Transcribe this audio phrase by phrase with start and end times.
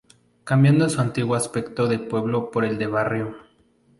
[0.45, 3.35] Cambiando su antiguo aspecto de pueblo por el de barrio.